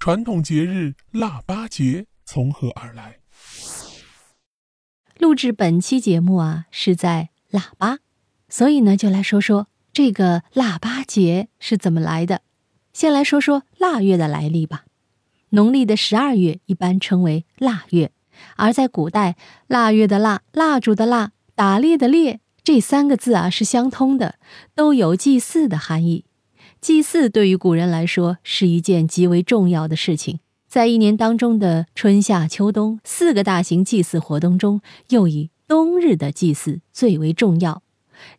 [0.00, 3.18] 传统节日腊八节从何而来？
[5.18, 7.98] 录制本期节目啊，是在腊八，
[8.48, 12.40] 所以呢，就来说说这个腊八节是怎么来的。
[12.94, 14.86] 先来说说腊月的来历吧。
[15.50, 18.10] 农历的十二月一般称为腊月，
[18.56, 19.36] 而在古代，
[19.66, 24.36] 腊月的腊、蜡烛的蜡、打猎的猎这三个字啊是相通的，
[24.74, 26.24] 都有祭祀的含义。
[26.80, 37.82] 祭祀对于古人来说是一件极为重要的事情，在一年当中的春夏秋冬四个大型祭祀活动中，又以冬日的祭祀最为重要。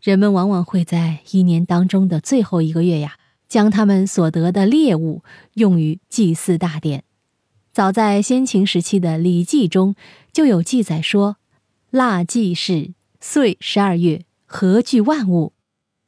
[0.01, 3.15] 人们往往会在一年当中的最后一个月呀。
[3.51, 7.03] 将他们所得的猎物用于祭祀大典。
[7.73, 9.93] 早在先秦时期的《礼记》中
[10.31, 11.35] 就有记载说
[11.91, 15.51] ：“腊祭是岁十二月，合聚万物。”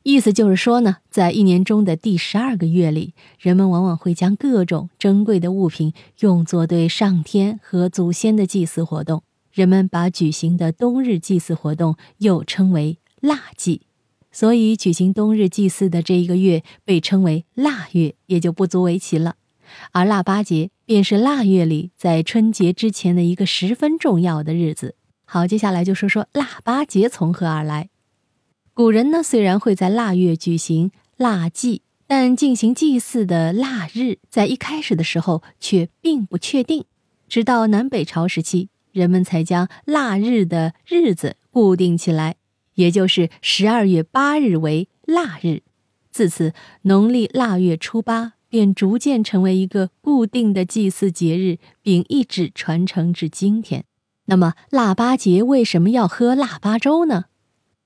[0.03, 9.23] 意思就是说呢，在一年中的第十二个月里，人们往往会将各种珍贵的物品用作对上天和祖先的祭祀活动。
[9.52, 13.84] 人们把举行的冬日祭祀活动又称为腊祭。
[14.29, 19.35] 所以，举行冬日祭祀的这一个月被称为腊月，也就不足为奇了。
[19.91, 24.96] 而腊八节便是腊月里在春节之前的一个十分重要的日子。
[25.24, 27.90] 好，接下来就说说腊八节从何而来。
[28.76, 36.85] 古人呢，虽然会在腊月举行腊祭，但进行祭祀的腊日在一开始的时候却并不确定。
[37.30, 42.38] 直到南北朝时期，人们才将腊日的日子固定起来。
[42.74, 45.62] 也就是十二月八日为腊日，
[46.10, 53.85] 自此农历腊月初八便逐渐成为一个固定的祭祀节日，并一直传承至今天。
[54.26, 57.26] 那么腊八节为什么要喝腊八粥呢？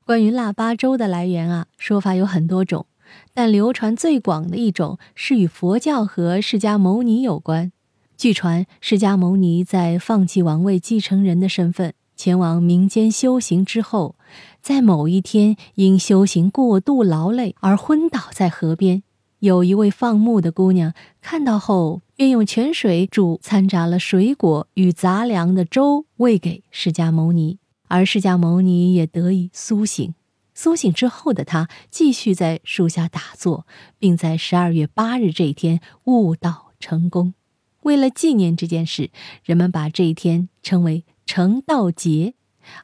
[0.07, 2.85] 关于腊八粥的来源啊，说法有很多种，
[3.33, 7.73] 但流传最广的一种是与佛教和释迦牟尼有关。
[8.15, 11.93] 据传，释迦牟尼在放弃王位继承人的身份。
[12.15, 14.15] 前往民间修行之后，
[14.61, 19.03] 在某一天因修行过度劳累而昏倒在河边。
[19.39, 30.13] 有一位放牧的姑娘看到后，便用泉水煮掺杂了水果与杂粮的粥喂给释迦牟尼，而释迦牟尼也得以苏醒。
[30.53, 33.67] 苏醒之后的他继续在树下打坐，
[33.99, 37.33] 并在十二月八日这一天悟道成功。
[37.81, 39.11] 为了纪念这件事，
[39.43, 41.03] 人们把这一天称为。
[41.29, 42.35] 成道节，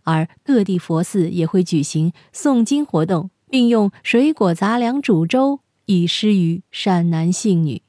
[0.03, 7.81] 而各地佛寺也会举行诵经活动，并用水果杂粮煮粥以施于善男信女。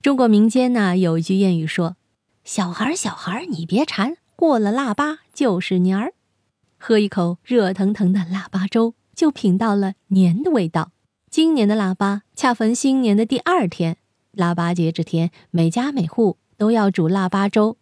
[0.00, 1.96] 中国民间呢有一句谚语说
[2.44, 6.14] ：“小孩小孩你别馋，过了腊八就是年儿。”
[6.78, 10.92] 喝一口热腾腾的腊八粥，就品到了年的味道。
[11.30, 13.96] 今年的腊八恰逢新年的第二天，
[14.32, 17.76] 腊八节这天，每家每户都要煮腊八粥。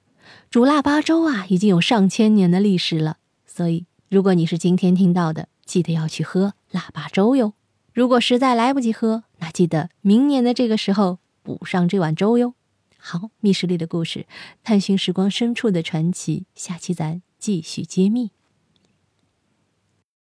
[0.50, 3.18] 煮腊八粥啊，已经有上千年的历史了。
[3.44, 7.52] 所以，如果你是今天听到的，记得要去喝腊八粥哟。
[7.92, 12.54] 如果实在来不及喝，那记得明年的这个时候补上这碗粥哟。
[12.98, 14.26] 好，密室里的故事，
[14.64, 18.30] 探寻时光深处的传奇，下期咱继续揭秘。